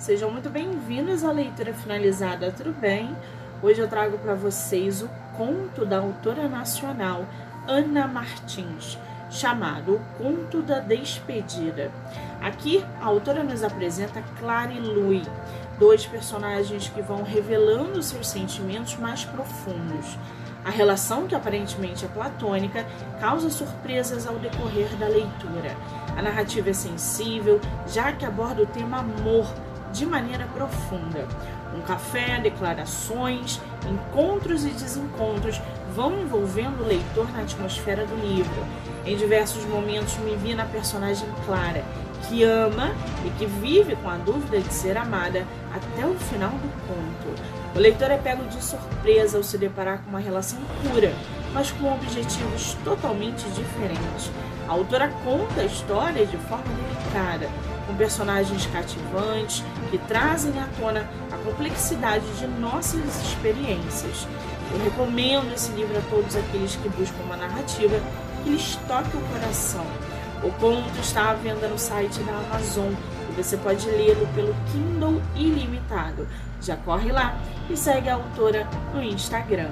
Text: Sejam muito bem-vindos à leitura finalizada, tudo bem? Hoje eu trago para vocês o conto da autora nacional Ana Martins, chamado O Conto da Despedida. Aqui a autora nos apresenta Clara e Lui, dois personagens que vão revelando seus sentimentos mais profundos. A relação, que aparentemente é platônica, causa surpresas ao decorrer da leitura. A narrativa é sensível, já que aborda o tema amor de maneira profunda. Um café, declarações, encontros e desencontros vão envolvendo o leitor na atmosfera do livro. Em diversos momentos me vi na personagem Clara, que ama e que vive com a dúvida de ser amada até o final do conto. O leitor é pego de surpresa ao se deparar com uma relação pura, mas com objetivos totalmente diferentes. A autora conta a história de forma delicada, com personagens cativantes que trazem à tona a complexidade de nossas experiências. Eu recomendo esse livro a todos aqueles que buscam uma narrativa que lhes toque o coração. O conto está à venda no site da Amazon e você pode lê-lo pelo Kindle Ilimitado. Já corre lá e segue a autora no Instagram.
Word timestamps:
Sejam 0.00 0.30
muito 0.30 0.48
bem-vindos 0.48 1.22
à 1.22 1.30
leitura 1.30 1.74
finalizada, 1.74 2.50
tudo 2.50 2.72
bem? 2.72 3.14
Hoje 3.62 3.82
eu 3.82 3.86
trago 3.86 4.16
para 4.16 4.34
vocês 4.34 5.02
o 5.02 5.10
conto 5.36 5.84
da 5.84 5.98
autora 5.98 6.48
nacional 6.48 7.26
Ana 7.68 8.08
Martins, 8.08 8.98
chamado 9.30 9.96
O 9.96 10.00
Conto 10.16 10.62
da 10.62 10.78
Despedida. 10.78 11.92
Aqui 12.40 12.82
a 12.98 13.04
autora 13.04 13.44
nos 13.44 13.62
apresenta 13.62 14.22
Clara 14.38 14.72
e 14.72 14.80
Lui, 14.80 15.22
dois 15.78 16.06
personagens 16.06 16.88
que 16.88 17.02
vão 17.02 17.22
revelando 17.22 18.02
seus 18.02 18.26
sentimentos 18.26 18.96
mais 18.96 19.26
profundos. 19.26 20.16
A 20.64 20.70
relação, 20.70 21.26
que 21.26 21.34
aparentemente 21.34 22.06
é 22.06 22.08
platônica, 22.08 22.86
causa 23.20 23.50
surpresas 23.50 24.26
ao 24.26 24.36
decorrer 24.38 24.88
da 24.96 25.08
leitura. 25.08 25.76
A 26.16 26.22
narrativa 26.22 26.70
é 26.70 26.74
sensível, 26.74 27.60
já 27.86 28.12
que 28.12 28.24
aborda 28.24 28.62
o 28.62 28.66
tema 28.66 29.00
amor 29.00 29.46
de 29.92 30.06
maneira 30.06 30.46
profunda. 30.54 31.26
Um 31.76 31.80
café, 31.82 32.40
declarações, 32.40 33.60
encontros 33.88 34.64
e 34.64 34.70
desencontros 34.70 35.60
vão 35.94 36.20
envolvendo 36.20 36.82
o 36.82 36.86
leitor 36.86 37.30
na 37.32 37.42
atmosfera 37.42 38.06
do 38.06 38.16
livro. 38.16 38.64
Em 39.04 39.16
diversos 39.16 39.64
momentos 39.64 40.16
me 40.18 40.36
vi 40.36 40.54
na 40.54 40.64
personagem 40.64 41.28
Clara, 41.46 41.84
que 42.28 42.42
ama 42.44 42.92
e 43.24 43.30
que 43.38 43.46
vive 43.46 43.96
com 43.96 44.08
a 44.08 44.16
dúvida 44.16 44.60
de 44.60 44.72
ser 44.72 44.96
amada 44.96 45.46
até 45.74 46.06
o 46.06 46.14
final 46.14 46.50
do 46.50 46.86
conto. 46.86 47.42
O 47.74 47.78
leitor 47.78 48.10
é 48.10 48.18
pego 48.18 48.44
de 48.44 48.62
surpresa 48.62 49.36
ao 49.36 49.44
se 49.44 49.56
deparar 49.56 50.02
com 50.02 50.10
uma 50.10 50.20
relação 50.20 50.58
pura, 50.82 51.12
mas 51.52 51.70
com 51.72 51.92
objetivos 51.92 52.76
totalmente 52.84 53.48
diferentes. 53.50 54.30
A 54.68 54.72
autora 54.72 55.08
conta 55.24 55.62
a 55.62 55.64
história 55.64 56.24
de 56.26 56.36
forma 56.36 56.64
delicada, 56.64 57.48
com 57.86 57.94
personagens 57.96 58.66
cativantes 58.66 59.64
que 59.90 59.98
trazem 59.98 60.52
à 60.60 60.68
tona 60.78 61.08
a 61.32 61.36
complexidade 61.38 62.24
de 62.38 62.46
nossas 62.46 63.20
experiências. 63.22 64.26
Eu 64.72 64.84
recomendo 64.84 65.52
esse 65.52 65.72
livro 65.72 65.98
a 65.98 66.02
todos 66.10 66.36
aqueles 66.36 66.76
que 66.76 66.88
buscam 66.90 67.22
uma 67.24 67.36
narrativa 67.36 68.00
que 68.44 68.50
lhes 68.50 68.76
toque 68.86 69.16
o 69.16 69.20
coração. 69.32 69.84
O 70.42 70.50
conto 70.52 70.98
está 71.00 71.30
à 71.30 71.34
venda 71.34 71.68
no 71.68 71.78
site 71.78 72.20
da 72.20 72.32
Amazon 72.32 72.92
e 73.28 73.32
você 73.32 73.56
pode 73.56 73.86
lê-lo 73.88 74.26
pelo 74.34 74.54
Kindle 74.72 75.20
Ilimitado. 75.34 76.26
Já 76.62 76.76
corre 76.76 77.10
lá 77.10 77.36
e 77.68 77.76
segue 77.76 78.08
a 78.08 78.14
autora 78.14 78.68
no 78.94 79.02
Instagram. 79.02 79.70